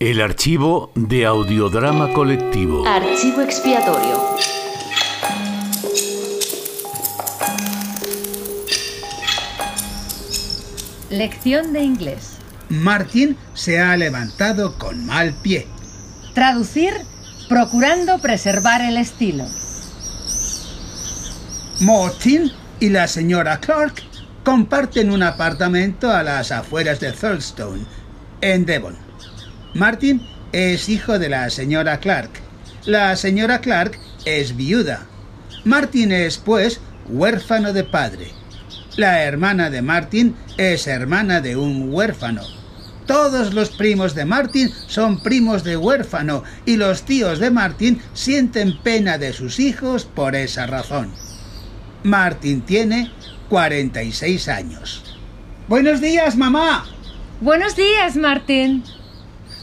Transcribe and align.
El 0.00 0.22
archivo 0.22 0.92
de 0.94 1.26
audiodrama 1.26 2.14
colectivo. 2.14 2.86
Archivo 2.86 3.42
expiatorio. 3.42 4.18
Lección 11.10 11.74
de 11.74 11.82
inglés. 11.82 12.38
Martin 12.70 13.36
se 13.52 13.78
ha 13.78 13.94
levantado 13.98 14.78
con 14.78 15.04
mal 15.04 15.34
pie. 15.42 15.66
Traducir 16.32 16.94
procurando 17.50 18.20
preservar 18.20 18.80
el 18.80 18.96
estilo. 18.96 19.44
Martin 21.82 22.50
y 22.80 22.88
la 22.88 23.06
señora 23.06 23.60
Clark 23.60 24.02
comparten 24.44 25.10
un 25.10 25.22
apartamento 25.22 26.10
a 26.10 26.22
las 26.22 26.52
afueras 26.52 27.00
de 27.00 27.12
Thurlstone, 27.12 27.84
en 28.40 28.64
Devon. 28.64 29.09
Martin 29.74 30.20
es 30.52 30.88
hijo 30.88 31.18
de 31.18 31.28
la 31.28 31.48
señora 31.48 32.00
Clark. 32.00 32.30
La 32.86 33.14
señora 33.14 33.60
Clark 33.60 33.98
es 34.24 34.56
viuda. 34.56 35.06
Martin 35.64 36.10
es, 36.10 36.38
pues, 36.38 36.80
huérfano 37.08 37.72
de 37.72 37.84
padre. 37.84 38.32
La 38.96 39.22
hermana 39.22 39.70
de 39.70 39.80
Martin 39.80 40.34
es 40.56 40.88
hermana 40.88 41.40
de 41.40 41.56
un 41.56 41.92
huérfano. 41.92 42.42
Todos 43.06 43.54
los 43.54 43.70
primos 43.70 44.14
de 44.14 44.24
Martin 44.24 44.72
son 44.86 45.22
primos 45.22 45.62
de 45.62 45.76
huérfano 45.76 46.42
y 46.66 46.76
los 46.76 47.04
tíos 47.04 47.38
de 47.38 47.50
Martin 47.50 48.00
sienten 48.12 48.80
pena 48.82 49.18
de 49.18 49.32
sus 49.32 49.60
hijos 49.60 50.04
por 50.04 50.34
esa 50.34 50.66
razón. 50.66 51.12
Martin 52.02 52.62
tiene 52.62 53.12
46 53.48 54.48
años. 54.48 55.04
Buenos 55.68 56.00
días, 56.00 56.36
mamá. 56.36 56.86
Buenos 57.40 57.76
días, 57.76 58.16
Martín. 58.16 58.82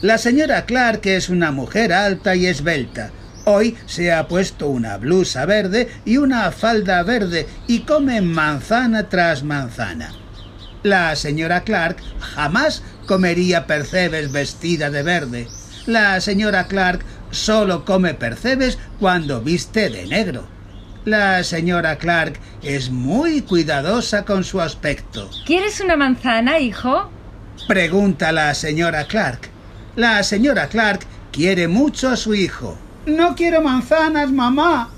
La 0.00 0.16
señora 0.16 0.64
Clark 0.64 1.00
es 1.06 1.28
una 1.28 1.50
mujer 1.50 1.92
alta 1.92 2.36
y 2.36 2.46
esbelta. 2.46 3.10
Hoy 3.46 3.76
se 3.86 4.12
ha 4.12 4.28
puesto 4.28 4.68
una 4.68 4.96
blusa 4.96 5.44
verde 5.44 5.88
y 6.04 6.18
una 6.18 6.52
falda 6.52 7.02
verde 7.02 7.48
y 7.66 7.80
come 7.80 8.20
manzana 8.20 9.08
tras 9.08 9.42
manzana. 9.42 10.12
La 10.84 11.16
señora 11.16 11.64
Clark 11.64 11.96
jamás 12.20 12.84
comería 13.06 13.66
percebes 13.66 14.30
vestida 14.30 14.88
de 14.90 15.02
verde. 15.02 15.48
La 15.86 16.20
señora 16.20 16.68
Clark 16.68 17.04
solo 17.32 17.84
come 17.84 18.14
percebes 18.14 18.78
cuando 19.00 19.40
viste 19.40 19.90
de 19.90 20.06
negro. 20.06 20.46
La 21.06 21.42
señora 21.42 21.98
Clark 21.98 22.38
es 22.62 22.90
muy 22.90 23.42
cuidadosa 23.42 24.24
con 24.24 24.44
su 24.44 24.60
aspecto. 24.60 25.28
¿Quieres 25.44 25.80
una 25.80 25.96
manzana, 25.96 26.60
hijo? 26.60 27.10
Pregunta 27.66 28.30
la 28.30 28.54
señora 28.54 29.04
Clark. 29.08 29.57
La 29.98 30.22
señora 30.22 30.68
Clark 30.68 31.00
quiere 31.32 31.66
mucho 31.66 32.08
a 32.08 32.16
su 32.16 32.32
hijo. 32.32 32.78
No 33.06 33.34
quiero 33.34 33.62
manzanas, 33.62 34.30
mamá. 34.30 34.90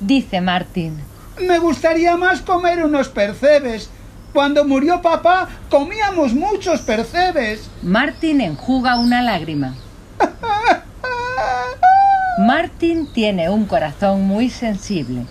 Dice 0.00 0.40
Martín. 0.40 0.98
Me 1.40 1.60
gustaría 1.60 2.16
más 2.16 2.40
comer 2.40 2.84
unos 2.84 3.08
percebes. 3.08 3.88
Cuando 4.32 4.64
murió 4.64 5.00
papá 5.00 5.48
comíamos 5.70 6.34
muchos 6.34 6.80
percebes. 6.80 7.70
Martín 7.84 8.40
enjuga 8.40 8.98
una 8.98 9.22
lágrima. 9.22 9.76
Martín 12.40 13.12
tiene 13.12 13.50
un 13.50 13.64
corazón 13.64 14.22
muy 14.22 14.50
sensible. 14.50 15.26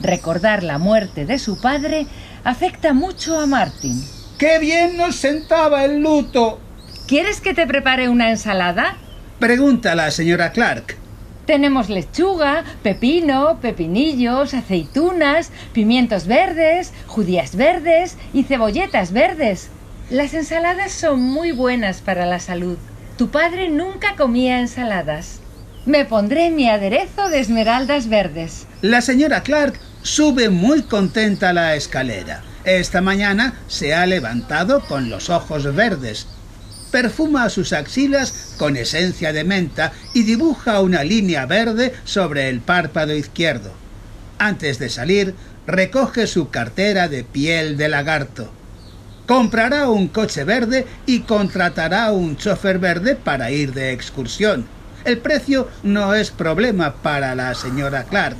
Recordar 0.00 0.64
la 0.64 0.78
muerte 0.78 1.24
de 1.24 1.38
su 1.38 1.60
padre 1.60 2.08
afecta 2.42 2.94
mucho 2.94 3.38
a 3.38 3.46
Martín. 3.46 4.04
¡Qué 4.38 4.58
bien 4.58 4.96
nos 4.96 5.14
sentaba 5.14 5.84
el 5.84 6.00
luto! 6.00 6.65
¿Quieres 7.06 7.40
que 7.40 7.54
te 7.54 7.68
prepare 7.68 8.08
una 8.08 8.30
ensalada? 8.30 8.96
Pregunta 9.38 9.94
la 9.94 10.10
señora 10.10 10.50
Clark. 10.50 10.96
Tenemos 11.46 11.88
lechuga, 11.88 12.64
pepino, 12.82 13.60
pepinillos, 13.60 14.54
aceitunas, 14.54 15.52
pimientos 15.72 16.26
verdes, 16.26 16.92
judías 17.06 17.54
verdes 17.54 18.16
y 18.34 18.42
cebolletas 18.42 19.12
verdes. 19.12 19.68
Las 20.10 20.34
ensaladas 20.34 20.90
son 20.90 21.22
muy 21.22 21.52
buenas 21.52 22.00
para 22.00 22.26
la 22.26 22.40
salud. 22.40 22.76
Tu 23.16 23.28
padre 23.28 23.68
nunca 23.68 24.16
comía 24.16 24.58
ensaladas. 24.58 25.38
Me 25.84 26.06
pondré 26.06 26.50
mi 26.50 26.68
aderezo 26.68 27.28
de 27.28 27.38
esmeraldas 27.38 28.08
verdes. 28.08 28.66
La 28.82 29.00
señora 29.00 29.44
Clark 29.44 29.78
sube 30.02 30.50
muy 30.50 30.82
contenta 30.82 31.52
la 31.52 31.76
escalera. 31.76 32.42
Esta 32.64 33.00
mañana 33.00 33.54
se 33.68 33.94
ha 33.94 34.04
levantado 34.06 34.80
con 34.80 35.08
los 35.08 35.30
ojos 35.30 35.72
verdes. 35.72 36.26
Perfuma 36.90 37.48
sus 37.50 37.72
axilas 37.72 38.54
con 38.56 38.76
esencia 38.76 39.32
de 39.32 39.44
menta 39.44 39.92
y 40.14 40.22
dibuja 40.22 40.80
una 40.80 41.04
línea 41.04 41.46
verde 41.46 41.92
sobre 42.04 42.48
el 42.48 42.60
párpado 42.60 43.14
izquierdo. 43.14 43.72
Antes 44.38 44.78
de 44.78 44.88
salir, 44.88 45.34
recoge 45.66 46.26
su 46.26 46.50
cartera 46.50 47.08
de 47.08 47.24
piel 47.24 47.76
de 47.76 47.88
lagarto. 47.88 48.50
Comprará 49.26 49.88
un 49.88 50.08
coche 50.08 50.44
verde 50.44 50.86
y 51.04 51.20
contratará 51.20 52.12
un 52.12 52.36
chofer 52.36 52.78
verde 52.78 53.16
para 53.16 53.50
ir 53.50 53.74
de 53.74 53.92
excursión. 53.92 54.66
El 55.04 55.18
precio 55.18 55.68
no 55.82 56.14
es 56.14 56.30
problema 56.30 56.94
para 56.94 57.34
la 57.34 57.54
señora 57.54 58.04
Clark. 58.04 58.38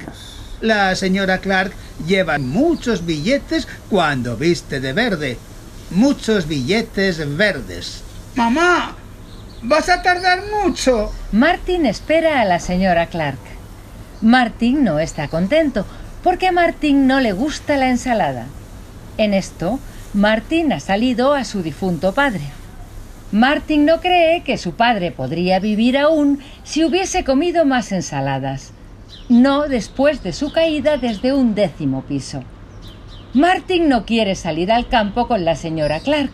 La 0.60 0.94
señora 0.94 1.38
Clark 1.38 1.72
lleva 2.06 2.38
muchos 2.38 3.04
billetes 3.04 3.66
cuando 3.90 4.36
viste 4.36 4.80
de 4.80 4.92
verde. 4.92 5.38
Muchos 5.90 6.46
billetes 6.46 7.36
verdes. 7.36 8.02
Mamá, 8.36 8.94
vas 9.62 9.88
a 9.88 10.02
tardar 10.02 10.40
mucho. 10.62 11.10
Martin 11.32 11.86
espera 11.86 12.42
a 12.42 12.44
la 12.44 12.60
señora 12.60 13.06
Clark. 13.06 13.38
Martin 14.20 14.84
no 14.84 14.98
está 14.98 15.28
contento 15.28 15.86
porque 16.22 16.48
a 16.48 16.52
Martin 16.52 17.06
no 17.06 17.20
le 17.20 17.32
gusta 17.32 17.78
la 17.78 17.88
ensalada. 17.88 18.44
En 19.16 19.32
esto, 19.32 19.80
Martin 20.12 20.74
ha 20.74 20.80
salido 20.80 21.32
a 21.32 21.44
su 21.44 21.62
difunto 21.62 22.12
padre. 22.12 22.42
Martin 23.32 23.86
no 23.86 24.02
cree 24.02 24.42
que 24.42 24.58
su 24.58 24.72
padre 24.74 25.12
podría 25.12 25.58
vivir 25.58 25.96
aún 25.96 26.40
si 26.62 26.84
hubiese 26.84 27.24
comido 27.24 27.64
más 27.64 27.90
ensaladas, 27.90 28.72
no 29.30 29.66
después 29.66 30.22
de 30.22 30.34
su 30.34 30.52
caída 30.52 30.98
desde 30.98 31.32
un 31.32 31.54
décimo 31.54 32.02
piso. 32.02 32.42
Martin 33.32 33.88
no 33.88 34.04
quiere 34.04 34.34
salir 34.34 34.70
al 34.70 34.88
campo 34.88 35.26
con 35.26 35.46
la 35.46 35.56
señora 35.56 36.00
Clark. 36.00 36.32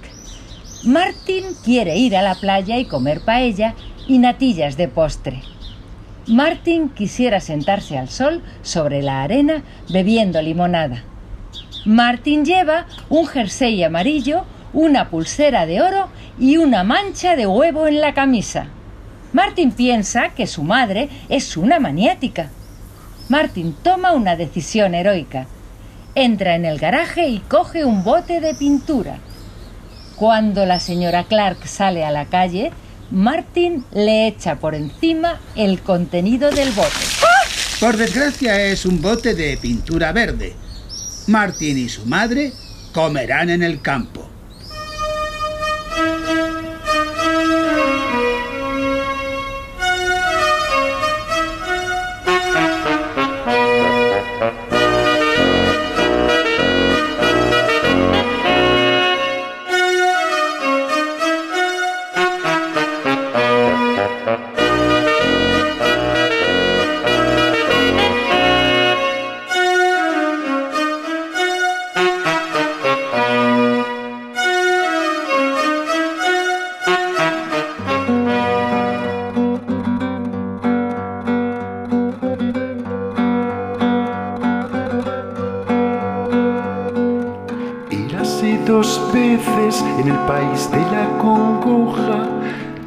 Martin 0.85 1.45
quiere 1.63 1.97
ir 1.97 2.17
a 2.17 2.23
la 2.23 2.35
playa 2.35 2.77
y 2.77 2.87
comer 2.87 3.21
paella 3.21 3.77
y 4.09 4.19
natillas 4.19 4.77
de 4.77 4.89
postre. 4.89 5.41
Martin 6.27 6.89
quisiera 6.89 7.39
sentarse 7.39 7.97
al 7.97 8.09
sol 8.09 8.43
sobre 8.63 9.01
la 9.01 9.23
arena 9.23 9.63
bebiendo 9.91 10.43
limonada. 10.43 11.05
Martin 11.85 12.45
lleva 12.45 12.87
un 13.09 13.29
jersey 13.29 13.81
amarillo, 13.85 14.45
una 14.73 15.09
pulsera 15.09 15.67
de 15.67 15.83
oro 15.83 16.09
y 16.37 16.57
una 16.57 16.83
mancha 16.83 17.37
de 17.37 17.47
huevo 17.47 17.87
en 17.87 18.01
la 18.01 18.13
camisa. 18.13 18.67
Martin 19.33 19.71
piensa 19.71 20.31
que 20.31 20.49
su 20.49 20.65
madre 20.65 21.09
es 21.29 21.57
una 21.57 21.79
maniática. 21.79 22.51
Martin 23.29 23.77
toma 23.85 24.15
una 24.15 24.35
decisión 24.35 24.97
heroica. 24.97 25.47
Entra 26.17 26.57
en 26.57 26.65
el 26.65 26.81
garaje 26.81 27.29
y 27.29 27.39
coge 27.39 27.85
un 27.85 28.03
bote 28.03 28.41
de 28.41 28.55
pintura. 28.55 29.21
Cuando 30.17 30.67
la 30.67 30.79
señora 30.79 31.25
Clark 31.25 31.67
sale 31.67 32.05
a 32.05 32.11
la 32.11 32.27
calle, 32.27 32.73
Martin 33.11 33.85
le 33.93 34.27
echa 34.27 34.57
por 34.57 34.75
encima 34.75 35.41
el 35.57 35.81
contenido 35.81 36.51
del 36.51 36.71
bote. 36.73 36.89
Por 37.81 37.97
desgracia 37.97 38.65
es 38.67 38.87
un 38.87 39.03
bote 39.03 39.35
de 39.35 39.57
pintura 39.57 40.13
verde. 40.13 40.55
Martin 41.27 41.79
y 41.79 41.89
su 41.89 42.07
madre 42.07 42.53
comerán 42.93 43.51
en 43.51 43.63
el 43.63 43.81
campo. 43.83 44.32
En 89.99 90.09
el 90.09 90.19
país 90.27 90.71
de 90.71 90.81
la 90.81 91.19
congoja, 91.19 92.27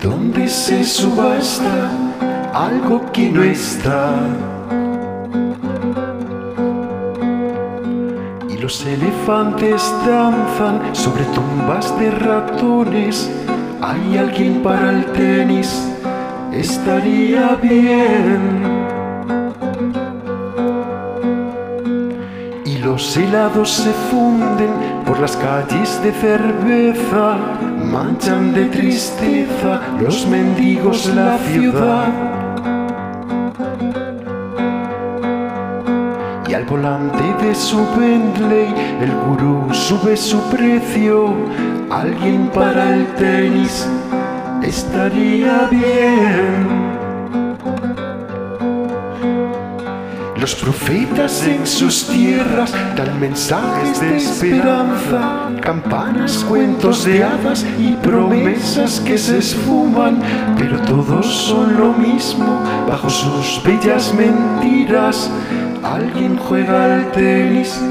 donde 0.01 0.47
se 0.47 0.83
subasta 0.83 1.89
algo 2.53 3.11
que 3.11 3.29
no 3.29 3.43
está. 3.43 4.13
Y 8.49 8.57
los 8.57 8.85
elefantes 8.85 9.93
danzan 10.05 10.95
sobre 10.95 11.23
tumbas 11.25 11.97
de 11.99 12.11
ratones. 12.11 13.29
Hay 13.81 14.17
alguien 14.17 14.63
para 14.63 14.91
el 14.91 15.05
tenis, 15.13 15.87
estaría 16.51 17.55
bien. 17.61 18.94
Los 22.95 23.17
helados 23.17 23.71
se 23.71 23.91
funden 24.09 24.71
por 25.05 25.19
las 25.19 25.35
calles 25.35 26.01
de 26.01 26.13
cerveza, 26.13 27.35
manchan 27.91 28.53
de 28.53 28.67
tristeza 28.67 29.81
los 29.99 30.25
mendigos 30.27 31.07
la 31.07 31.37
ciudad. 31.39 32.07
Y 36.47 36.53
al 36.53 36.63
volante 36.63 37.45
de 37.45 37.53
su 37.53 37.85
Bentley 37.99 38.73
el 39.01 39.11
gurú 39.27 39.73
sube 39.73 40.15
su 40.15 40.39
precio. 40.43 41.35
Alguien 41.91 42.49
para 42.53 42.95
el 42.95 43.07
tenis 43.15 43.89
estaría 44.63 45.67
bien. 45.69 46.94
Los 50.45 50.53
profetas 50.53 51.43
en 51.47 51.65
sus 51.65 52.07
tierras 52.07 52.71
dan 52.95 53.19
mensajes 53.19 53.99
de 53.99 54.17
esperanza, 54.17 55.49
campanas, 55.59 56.45
cuentos 56.47 57.03
de 57.03 57.23
hadas 57.23 57.65
y 57.79 57.93
promesas 57.93 58.99
que 58.99 59.17
se 59.17 59.39
esfuman, 59.39 60.21
pero 60.55 60.79
todos 60.81 61.25
son 61.25 61.75
lo 61.79 61.93
mismo 61.93 62.61
bajo 62.87 63.09
sus 63.09 63.59
bellas 63.63 64.13
mentiras. 64.13 65.31
Alguien 65.81 66.37
juega 66.37 66.93
al 66.93 67.11
tenis, 67.11 67.81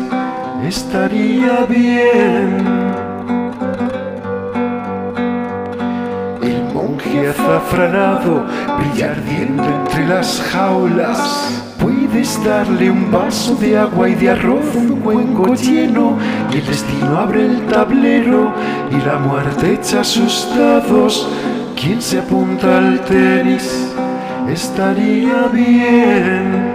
estaría 0.65 1.67
bien. 1.69 2.65
El 6.41 6.73
monje 6.73 7.31
azafranado 7.31 8.47
brilla 8.79 9.11
ardiendo 9.11 9.65
entre 9.65 10.07
las 10.07 10.41
jaulas 10.53 11.64
Darle 12.45 12.91
un 12.91 13.11
vaso 13.11 13.55
de 13.57 13.77
agua 13.77 14.09
y 14.09 14.15
de 14.15 14.31
arroz, 14.31 14.75
un 14.77 15.01
cuenco 15.01 15.55
lleno, 15.55 16.17
y 16.53 16.59
el 16.59 16.67
destino 16.67 17.19
abre 17.19 17.45
el 17.45 17.67
tablero 17.67 18.53
y 18.91 19.05
la 19.05 19.19
muerte 19.19 19.75
echa 19.75 20.05
sus 20.05 20.47
dados. 20.55 21.27
Quien 21.75 22.01
se 22.01 22.21
apunta 22.21 22.79
al 22.79 23.01
tenis 23.01 23.93
estaría 24.49 25.49
bien. 25.53 26.74